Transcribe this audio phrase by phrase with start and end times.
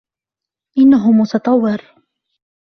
[0.77, 1.81] انه متطور.